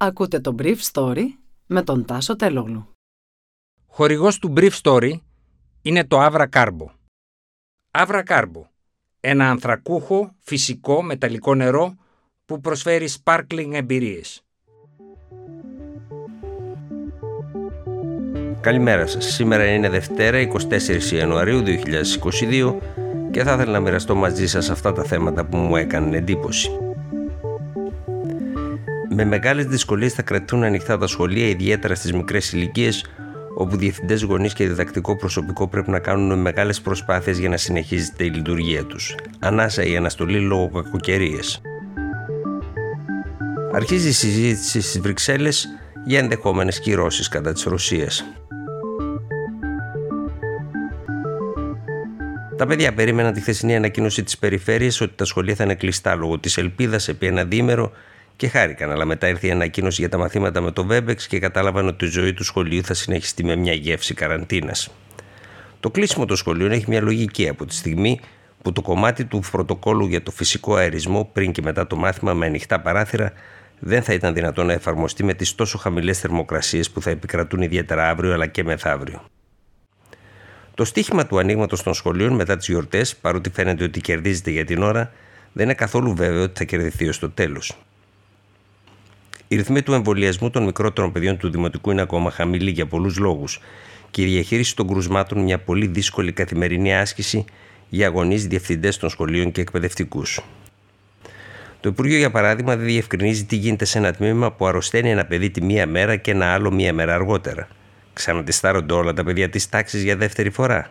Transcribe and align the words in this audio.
Ακούτε 0.00 0.40
το 0.40 0.54
Brief 0.58 0.76
Story 0.92 1.24
με 1.66 1.82
τον 1.82 2.04
Τάσο 2.04 2.36
Τελόγλου. 2.36 2.88
Χορηγός 3.86 4.38
του 4.38 4.52
Brief 4.56 4.70
Story 4.82 5.12
είναι 5.82 6.04
το 6.04 6.26
Avra 6.26 6.46
Carbo. 6.52 6.86
Avra 7.90 8.22
Carbo, 8.26 8.62
ένα 9.20 9.50
ανθρακούχο, 9.50 10.34
φυσικό, 10.38 11.02
μεταλλικό 11.02 11.54
νερό 11.54 11.94
που 12.44 12.60
προσφέρει 12.60 13.08
sparkling 13.24 13.70
εμπειρίες. 13.72 14.42
Καλημέρα 18.60 19.06
σας. 19.06 19.24
Σήμερα 19.24 19.74
είναι 19.74 19.88
Δευτέρα, 19.88 20.38
24 20.38 21.12
Ιανουαρίου 21.12 21.62
2022 21.62 22.78
και 23.30 23.42
θα 23.42 23.52
ήθελα 23.52 23.72
να 23.72 23.80
μοιραστώ 23.80 24.14
μαζί 24.14 24.46
σας 24.46 24.70
αυτά 24.70 24.92
τα 24.92 25.04
θέματα 25.04 25.44
που 25.46 25.56
μου 25.56 25.76
έκαναν 25.76 26.14
εντύπωση. 26.14 26.70
Με 29.10 29.24
μεγάλες 29.24 29.66
δυσκολίες 29.66 30.12
θα 30.12 30.22
κρατούν 30.22 30.62
ανοιχτά 30.62 30.98
τα 30.98 31.06
σχολεία, 31.06 31.48
ιδιαίτερα 31.48 31.94
στις 31.94 32.12
μικρές 32.12 32.52
ηλικίες, 32.52 33.04
όπου 33.54 33.76
διευθυντές, 33.76 34.22
γονείς 34.22 34.52
και 34.52 34.66
διδακτικό 34.66 35.16
προσωπικό 35.16 35.68
πρέπει 35.68 35.90
να 35.90 35.98
κάνουν 35.98 36.40
μεγάλες 36.40 36.80
προσπάθειες 36.80 37.38
για 37.38 37.48
να 37.48 37.56
συνεχίζεται 37.56 38.24
η 38.24 38.28
λειτουργία 38.28 38.84
τους. 38.84 39.14
Ανάσα 39.38 39.84
η 39.84 39.96
αναστολή 39.96 40.40
λόγω 40.40 40.70
κακοκαιρία. 40.70 41.40
Αρχίζει 43.72 44.08
η 44.08 44.12
συζήτηση 44.12 44.80
στις 44.80 45.00
Βρυξέλλες 45.00 45.68
για 46.04 46.18
ενδεχόμενες 46.18 46.80
κυρώσεις 46.80 47.28
κατά 47.28 47.52
της 47.52 47.62
Ρωσίας. 47.62 48.24
Τα 52.56 52.66
παιδιά 52.66 52.94
περίμεναν 52.94 53.32
τη 53.32 53.40
χθεσινή 53.40 53.76
ανακοίνωση 53.76 54.22
της 54.22 54.38
περιφέρειας 54.38 55.00
ότι 55.00 55.12
τα 55.16 55.24
σχολεία 55.24 55.54
θα 55.54 55.64
είναι 55.64 55.74
κλειστά 55.74 56.14
λόγω 56.14 56.38
της 56.38 56.56
ελπίδας 56.56 57.08
επί 57.08 57.26
ένα 57.26 57.44
διήμερο 57.44 57.92
και 58.38 58.48
χάρηκαν, 58.48 58.90
αλλά 58.90 59.04
μετά 59.04 59.28
ήρθε 59.28 59.46
η 59.46 59.50
ανακοίνωση 59.50 60.00
για 60.00 60.10
τα 60.10 60.18
μαθήματα 60.18 60.60
με 60.60 60.70
το 60.70 60.86
Webex 60.90 61.16
και 61.16 61.38
κατάλαβαν 61.38 61.86
ότι 61.86 62.04
η 62.04 62.08
ζωή 62.08 62.32
του 62.32 62.44
σχολείου 62.44 62.84
θα 62.84 62.94
συνεχιστεί 62.94 63.44
με 63.44 63.56
μια 63.56 63.72
γεύση 63.72 64.14
καραντίνας. 64.14 64.90
Το 65.80 65.90
κλείσιμο 65.90 66.24
των 66.24 66.36
σχολείων 66.36 66.70
έχει 66.70 66.84
μια 66.88 67.00
λογική 67.00 67.48
από 67.48 67.64
τη 67.64 67.74
στιγμή 67.74 68.20
που 68.62 68.72
το 68.72 68.82
κομμάτι 68.82 69.24
του 69.24 69.42
πρωτοκόλου 69.50 70.06
για 70.06 70.22
το 70.22 70.30
φυσικό 70.30 70.74
αερισμό 70.74 71.30
πριν 71.32 71.52
και 71.52 71.62
μετά 71.62 71.86
το 71.86 71.96
μάθημα 71.96 72.34
με 72.34 72.46
ανοιχτά 72.46 72.80
παράθυρα 72.80 73.32
δεν 73.78 74.02
θα 74.02 74.12
ήταν 74.12 74.34
δυνατόν 74.34 74.66
να 74.66 74.72
εφαρμοστεί 74.72 75.24
με 75.24 75.34
τις 75.34 75.54
τόσο 75.54 75.78
χαμηλές 75.78 76.18
θερμοκρασίες 76.18 76.90
που 76.90 77.02
θα 77.02 77.10
επικρατούν 77.10 77.62
ιδιαίτερα 77.62 78.08
αύριο 78.08 78.32
αλλά 78.32 78.46
και 78.46 78.64
μεθαύριο. 78.64 79.24
Το 80.74 80.84
στίχημα 80.84 81.26
του 81.26 81.38
ανοίγματος 81.38 81.82
των 81.82 81.94
σχολείων 81.94 82.32
μετά 82.32 82.56
τις 82.56 82.66
γιορτές, 82.66 83.16
παρότι 83.16 83.50
φαίνεται 83.50 83.84
ότι 83.84 84.00
κερδίζεται 84.00 84.50
για 84.50 84.64
την 84.64 84.82
ώρα, 84.82 85.12
δεν 85.52 85.64
είναι 85.64 85.74
καθόλου 85.74 86.14
βέβαιο 86.14 86.42
ότι 86.42 86.58
θα 86.58 86.64
κερδιθεί 86.64 87.08
ως 87.08 87.18
το 87.18 87.30
τέλος. 87.30 87.78
Οι 89.48 89.56
ρυθμοί 89.56 89.82
του 89.82 89.92
εμβολιασμού 89.92 90.50
των 90.50 90.64
μικρότερων 90.64 91.12
παιδιών 91.12 91.36
του 91.36 91.50
Δημοτικού 91.50 91.90
είναι 91.90 92.00
ακόμα 92.02 92.30
χαμηλοί 92.30 92.70
για 92.70 92.86
πολλούς 92.86 93.18
λόγους 93.18 93.60
και 94.10 94.22
η 94.22 94.24
διαχείριση 94.24 94.76
των 94.76 94.88
κρουσμάτων 94.88 95.42
μια 95.42 95.58
πολύ 95.58 95.86
δύσκολη 95.86 96.32
καθημερινή 96.32 96.96
άσκηση 96.96 97.44
για 97.88 98.08
γονείς, 98.08 98.46
διευθυντές 98.46 98.96
των 98.96 99.08
σχολείων 99.08 99.52
και 99.52 99.60
εκπαιδευτικούς. 99.60 100.40
Το 101.80 101.88
Υπουργείο, 101.88 102.18
για 102.18 102.30
παράδειγμα, 102.30 102.76
δεν 102.76 102.86
διευκρινίζει 102.86 103.44
τι 103.44 103.56
γίνεται 103.56 103.84
σε 103.84 103.98
ένα 103.98 104.12
τμήμα 104.12 104.52
που 104.52 104.66
αρρωσταίνει 104.66 105.10
ένα 105.10 105.24
παιδί 105.24 105.50
τη 105.50 105.62
μία 105.62 105.86
μέρα 105.86 106.16
και 106.16 106.30
ένα 106.30 106.46
άλλο 106.46 106.70
μία 106.70 106.92
μέρα 106.92 107.14
αργότερα. 107.14 107.68
Ξανατιστάρονται 108.12 108.94
όλα 108.94 109.12
τα 109.12 109.24
παιδιά 109.24 109.48
της 109.48 109.68
τάξης 109.68 110.02
για 110.02 110.16
δεύτερη 110.16 110.50
φορά. 110.50 110.90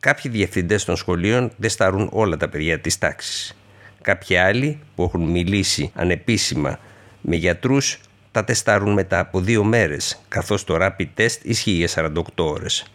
Κάποιοι 0.00 0.30
διευθυντές 0.30 0.84
των 0.84 0.96
σχολείων 0.96 1.50
δεν 1.56 1.70
στάρουν 1.70 2.08
όλα 2.12 2.36
τα 2.36 2.48
παιδιά 2.48 2.78
της 2.78 2.98
τάξης. 2.98 3.56
Κάποιοι 4.02 4.36
άλλοι 4.36 4.78
που 4.94 5.02
έχουν 5.02 5.22
μιλήσει 5.22 5.90
ανεπίσημα 5.94 6.78
με 7.20 7.36
γιατρούς 7.36 8.00
τα 8.30 8.44
τεστάρουν 8.44 8.92
μετά 8.92 9.18
από 9.18 9.40
δύο 9.40 9.64
μέρες, 9.64 10.20
καθώς 10.28 10.64
το 10.64 10.76
rapid 10.80 11.06
test 11.16 11.36
ισχύει 11.42 11.70
για 11.70 11.88
48 11.88 12.22
ώρες. 12.36 12.86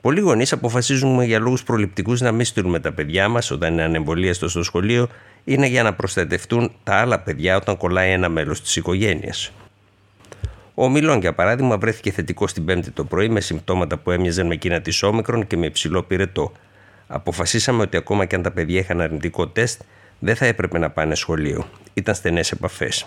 Πολλοί 0.00 0.20
γονείς 0.20 0.52
αποφασίζουν 0.52 1.22
για 1.22 1.38
λόγους 1.38 1.62
προληπτικούς 1.62 2.20
να 2.20 2.32
μην 2.32 2.44
στείλουμε 2.44 2.80
τα 2.80 2.92
παιδιά 2.92 3.28
μας 3.28 3.50
όταν 3.50 3.72
είναι 3.72 3.82
ανεμβολίαστο 3.82 4.48
στο 4.48 4.62
σχολείο, 4.62 5.08
είναι 5.44 5.66
για 5.66 5.82
να 5.82 5.94
προστατευτούν 5.94 6.72
τα 6.84 6.94
άλλα 6.94 7.20
παιδιά 7.20 7.56
όταν 7.56 7.76
κολλάει 7.76 8.10
ένα 8.10 8.28
μέλος 8.28 8.62
της 8.62 8.76
οικογένειας. 8.76 9.52
Ο 10.74 10.88
Μιλόν, 10.88 11.20
για 11.20 11.32
παράδειγμα, 11.32 11.78
βρέθηκε 11.78 12.10
θετικός 12.10 12.50
στην 12.50 12.64
Πέμπτη 12.64 12.90
το 12.90 13.04
πρωί 13.04 13.28
με 13.28 13.40
συμπτώματα 13.40 13.96
που 13.98 14.10
έμοιαζαν 14.10 14.46
με 14.46 14.54
εκείνα 14.54 14.80
της 14.80 15.02
όμικρον 15.02 15.46
και 15.46 15.56
με 15.56 15.66
υψηλό 15.66 16.02
πυρετό. 16.02 16.52
Αποφασίσαμε 17.06 17.82
ότι 17.82 17.96
ακόμα 17.96 18.24
και 18.24 18.34
αν 18.34 18.42
τα 18.42 18.50
παιδιά 18.50 18.78
είχαν 18.78 19.00
αρνητικό 19.00 19.48
τεστ, 19.48 19.80
δεν 20.18 20.36
θα 20.36 20.46
έπρεπε 20.46 20.78
να 20.78 20.90
πάνε 20.90 21.14
σχολείο. 21.14 21.68
Ήταν 21.94 22.14
στενές 22.14 22.52
επαφές. 22.52 23.06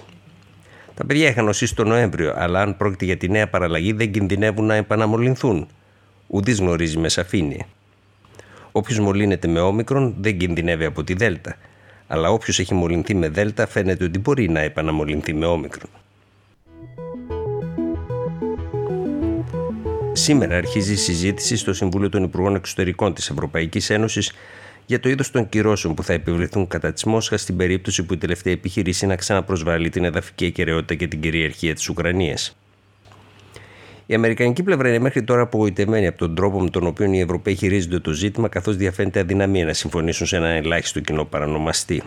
Τα 0.95 1.05
παιδιά 1.05 1.29
είχαν 1.29 1.45
νοσήσει 1.45 1.75
τον 1.75 1.87
Νοέμβριο, 1.87 2.33
αλλά 2.35 2.61
αν 2.61 2.77
πρόκειται 2.77 3.05
για 3.05 3.17
τη 3.17 3.29
νέα 3.29 3.47
παραλλαγή 3.47 3.93
δεν 3.93 4.11
κινδυνεύουν 4.11 4.65
να 4.65 4.75
επαναμολυνθούν. 4.75 5.67
Ουδής 6.27 6.59
γνωρίζει 6.59 6.97
με 6.97 7.09
σαφήνεια. 7.09 7.65
Όποιος 8.71 8.99
μολύνεται 8.99 9.47
με 9.47 9.59
όμικρον 9.59 10.15
δεν 10.19 10.37
κινδυνεύει 10.37 10.85
από 10.85 11.03
τη 11.03 11.13
Δέλτα. 11.13 11.55
Αλλά 12.07 12.31
όποιος 12.31 12.59
έχει 12.59 12.73
μολυνθεί 12.73 13.15
με 13.15 13.29
Δέλτα 13.29 13.67
φαίνεται 13.67 14.03
ότι 14.03 14.19
μπορεί 14.19 14.49
να 14.49 14.59
επαναμολυνθεί 14.59 15.33
με 15.33 15.45
όμικρον. 15.45 15.89
Σήμερα 20.13 20.55
αρχίζει 20.57 20.93
η 20.93 20.95
συζήτηση 20.95 21.57
στο 21.57 21.73
Συμβούλιο 21.73 22.09
των 22.09 22.23
Υπουργών 22.23 22.55
Εξωτερικών 22.55 23.13
της 23.13 23.29
Ευρωπαϊκής 23.29 23.89
Ένωσης 23.89 24.31
για 24.85 24.99
το 24.99 25.09
είδος 25.09 25.31
των 25.31 25.49
κυρώσεων 25.49 25.93
που 25.93 26.03
θα 26.03 26.13
επιβληθούν 26.13 26.67
κατά 26.67 26.93
της 26.93 27.03
Μόσχας 27.03 27.41
στην 27.41 27.57
περίπτωση 27.57 28.03
που 28.03 28.13
η 28.13 28.17
τελευταία 28.17 28.53
επιχείρηση 28.53 29.05
να 29.05 29.15
ξαναπροσβάλλει 29.15 29.89
την 29.89 30.03
εδαφική 30.03 30.45
ακαιρεότητα 30.45 30.93
και 30.95 31.07
την 31.07 31.21
κυριαρχία 31.21 31.73
της 31.73 31.89
Ουκρανίας. 31.89 32.57
Η 34.05 34.13
Αμερικανική 34.13 34.63
πλευρά 34.63 34.87
είναι 34.87 34.99
μέχρι 34.99 35.23
τώρα 35.23 35.41
απογοητευμένη 35.41 36.07
από 36.07 36.17
τον 36.17 36.35
τρόπο 36.35 36.61
με 36.61 36.69
τον 36.69 36.87
οποίο 36.87 37.11
οι 37.11 37.19
Ευρωπαίοι 37.19 37.55
χειρίζονται 37.55 37.99
το 37.99 38.11
ζήτημα, 38.11 38.47
καθώς 38.47 38.75
διαφαίνεται 38.75 39.19
αδυναμία 39.19 39.65
να 39.65 39.73
συμφωνήσουν 39.73 40.27
σε 40.27 40.35
ένα 40.35 40.47
ελάχιστο 40.47 40.99
κοινό 40.99 41.25
παρανομαστή. 41.25 42.03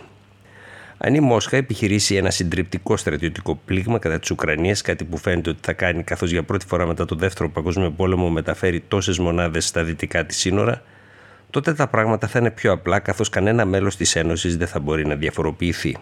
Αν 0.99 1.15
η 1.15 1.21
Μόσχα 1.21 1.56
επιχειρήσει 1.56 2.15
ένα 2.15 2.31
συντριπτικό 2.31 2.97
στρατιωτικό 2.97 3.60
πλήγμα 3.65 3.99
κατά 3.99 4.19
της 4.19 4.31
Ουκρανίας, 4.31 4.83
κάτι 4.83 5.05
που 5.05 5.16
φαίνεται 5.16 5.50
ότι 5.50 5.59
θα 5.62 5.72
κάνει 5.72 6.03
καθώς 6.03 6.31
για 6.31 6.43
πρώτη 6.43 6.66
φορά 6.66 6.87
μετά 6.87 7.05
τον 7.05 7.19
Δεύτερο 7.19 7.50
Παγκόσμιο 7.50 7.91
Πόλεμο 7.91 8.28
μεταφέρει 8.28 8.83
τόσες 8.89 9.19
μονάδες 9.19 9.66
στα 9.66 9.84
δυτικά 9.84 10.27
της 10.27 10.37
σύνορα, 10.37 10.83
τότε 11.50 11.75
τα 11.75 11.86
πράγματα 11.86 12.26
θα 12.26 12.38
είναι 12.38 12.50
πιο 12.50 12.72
απλά 12.72 12.98
καθώς 12.98 13.28
κανένα 13.28 13.64
μέλος 13.64 13.97
της 13.97 14.16
Ένωσης 14.16 14.56
δεν 14.56 14.66
θα 14.66 14.78
μπορεί 14.78 15.06
να 15.06 15.14
διαφοροποιηθεί. 15.14 15.97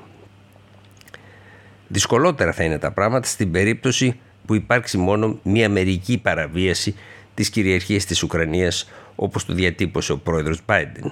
Δυσκολότερα 1.89 2.53
θα 2.53 2.65
είναι 2.65 2.79
τα 2.79 2.93
πράγματα 2.93 3.27
στην 3.27 3.51
περίπτωση 3.51 4.19
που 4.47 4.55
υπάρξει 4.55 4.99
μόνο 4.99 5.39
μια 5.43 5.69
μερική 5.69 6.19
παραβίαση 6.19 6.95
της 7.35 7.51
κυριαρχίας 7.51 8.05
της 8.05 8.23
Ουκρανίας 8.23 8.91
όπως 9.15 9.45
το 9.45 9.53
διατύπωσε 9.53 10.13
ο 10.13 10.19
πρόεδρος 10.19 10.61
Biden. 10.67 11.11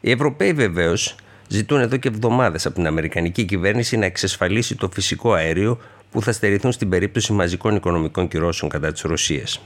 Οι 0.00 0.10
Ευρωπαίοι 0.10 0.52
βεβαίως 0.52 1.16
ζητούν 1.48 1.80
εδώ 1.80 1.96
και 1.96 2.08
εβδομάδες 2.08 2.66
από 2.66 2.74
την 2.74 2.86
Αμερικανική 2.86 3.44
κυβέρνηση 3.44 3.96
να 3.96 4.04
εξασφαλίσει 4.04 4.76
το 4.76 4.90
φυσικό 4.92 5.32
αέριο 5.32 5.80
που 6.10 6.22
θα 6.22 6.32
στερηθούν 6.32 6.72
στην 6.72 6.88
περίπτωση 6.88 7.32
μαζικών 7.32 7.76
οικονομικών 7.76 8.28
κυρώσεων 8.28 8.70
κατά 8.70 8.92
της 8.92 9.02
Ρωσίας. 9.02 9.62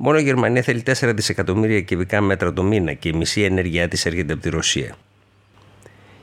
Μόνο 0.00 0.18
η 0.18 0.22
Γερμανία 0.22 0.62
θέλει 0.62 0.82
4 0.86 1.12
δισεκατομμύρια 1.14 1.80
κυβικά 1.80 2.20
μέτρα 2.20 2.52
το 2.52 2.62
μήνα 2.62 2.92
και 2.92 3.08
η 3.08 3.12
μισή 3.12 3.42
ενέργειά 3.42 3.88
της 3.88 4.06
έρχεται 4.06 4.32
από 4.32 4.42
τη 4.42 4.48
Ρωσία. 4.48 4.96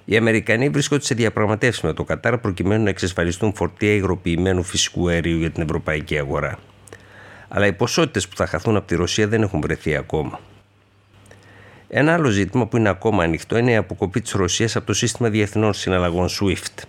Οι 0.05 0.17
Αμερικανοί 0.17 0.69
βρίσκονται 0.69 1.03
σε 1.03 1.15
διαπραγματεύσεις 1.15 1.83
με 1.83 1.93
το 1.93 2.03
Κατάρ 2.03 2.37
προκειμένου 2.37 2.83
να 2.83 2.89
εξασφαλιστούν 2.89 3.53
φορτία 3.55 3.93
υγροποιημένου 3.93 4.63
φυσικού 4.63 5.09
αερίου 5.09 5.37
για 5.37 5.51
την 5.51 5.63
ευρωπαϊκή 5.63 6.17
αγορά. 6.17 6.59
Αλλά 7.47 7.65
οι 7.65 7.73
ποσότητες 7.73 8.27
που 8.27 8.35
θα 8.35 8.45
χαθούν 8.45 8.75
από 8.75 8.87
τη 8.87 8.95
Ρωσία 8.95 9.27
δεν 9.27 9.41
έχουν 9.41 9.61
βρεθεί 9.61 9.95
ακόμα. 9.95 10.39
Ένα 11.87 12.13
άλλο 12.13 12.29
ζήτημα 12.29 12.67
που 12.67 12.77
είναι 12.77 12.89
ακόμα 12.89 13.23
ανοιχτό 13.23 13.57
είναι 13.57 13.71
η 13.71 13.75
αποκοπή 13.75 14.21
της 14.21 14.31
Ρωσίας 14.31 14.75
από 14.75 14.85
το 14.85 14.93
σύστημα 14.93 15.29
διεθνών 15.29 15.73
συναλλαγών 15.73 16.27
SWIFT. 16.27 16.83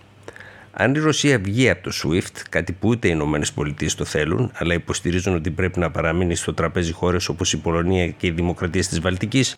Αν 0.79 0.95
η 0.95 0.99
Ρωσία 0.99 1.39
βγει 1.39 1.69
από 1.69 1.83
το 1.83 1.91
SWIFT, 2.03 2.41
κάτι 2.49 2.73
που 2.73 2.87
ούτε 2.87 3.07
οι 3.07 3.11
Ηνωμένες 3.13 3.51
Πολιτείες 3.51 3.95
το 3.95 4.05
θέλουν, 4.05 4.51
αλλά 4.53 4.73
υποστηρίζουν 4.73 5.35
ότι 5.35 5.51
πρέπει 5.51 5.79
να 5.79 5.91
παραμείνει 5.91 6.35
στο 6.35 6.53
τραπέζι 6.53 6.91
χώρες 6.91 7.27
όπως 7.27 7.53
η 7.53 7.57
Πολωνία 7.57 8.07
και 8.07 8.27
οι 8.27 8.31
δημοκρατίε 8.31 8.81
της 8.81 8.99
Βαλτικής, 8.99 9.55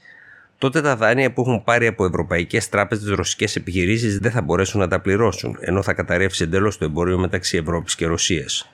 τότε 0.57 0.81
τα 0.81 0.95
δάνεια 0.95 1.33
που 1.33 1.42
έχουν 1.42 1.63
πάρει 1.63 1.88
από 1.88 2.06
ευρωπαϊκές 2.06 2.69
τράπεζες 2.69 3.10
ρωσικές 3.10 3.56
επιχειρήσεις 3.56 4.18
δεν 4.18 4.31
θα 4.31 4.42
μπορέσουν 4.42 4.80
να 4.80 4.88
τα 4.88 5.00
πληρώσουν, 5.00 5.57
ενώ 5.60 5.81
θα 5.81 5.94
καταρρεύσει 5.94 6.44
εντελώς 6.44 6.77
το 6.77 6.86
εμπόριο 6.86 7.18
μεταξύ 7.18 7.57
Ευρώπης 7.57 7.95
και 7.95 8.06
Ρωσίας. 8.06 8.72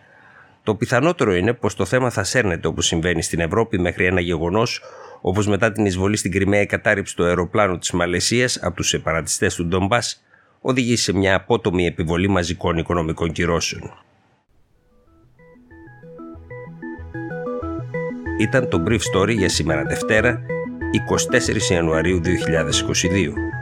Το 0.64 0.76
πιθανότερο 0.76 1.36
είναι 1.36 1.54
πως 1.54 1.76
το 1.76 1.86
θέμα 1.86 2.10
θα 2.10 2.24
σέρνεται 2.24 2.68
όπως 2.68 2.86
συμβαίνει 2.86 3.22
στην 3.22 3.40
Ευρώπη 3.40 3.80
μέχρι 3.80 4.06
ένα 4.06 4.20
γεγονός 4.20 4.82
όπως 5.22 5.48
μετά 5.48 5.72
την 5.72 5.86
εισβολή 5.86 6.18
στην 6.18 6.32
Κρυμαία 6.32 6.62
η 6.62 6.66
κατάρριψη 6.66 7.16
του 7.16 7.24
αεροπλάνου 7.24 7.78
της 7.78 7.92
Μαλαισίας 7.92 8.58
από 8.62 8.76
τους 8.76 8.88
σεπαρατιστές 8.88 9.56
του 9.56 9.66
Ντομπάς 9.66 10.25
οδηγεί 10.68 10.96
σε 10.96 11.14
μια 11.14 11.36
απότομη 11.36 11.86
επιβολή 11.86 12.28
μαζικών 12.28 12.78
οικονομικών 12.78 13.32
κυρώσεων. 13.32 13.92
Ήταν 18.40 18.70
το 18.70 18.84
Brief 18.88 19.00
Story 19.14 19.36
για 19.38 19.50
σήμερα 19.50 19.84
Δευτέρα, 19.84 20.42
24 21.70 21.72
Ιανουαρίου 21.72 22.22
2022. 22.24 23.55